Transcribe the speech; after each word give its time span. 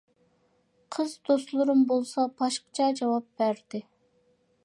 قىز 0.95 1.13
دوستلىرىم 1.27 1.83
بولسا 1.91 2.25
باشقىچە 2.41 2.89
جاۋاب 3.01 3.27
بەردى. 3.43 3.83